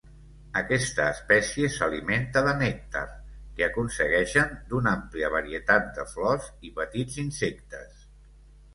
[0.59, 3.05] Aquesta espècie s'alimenta de nèctar,
[3.59, 8.07] que aconsegueixen d'una àmplia varietat de flors, i petits insectes.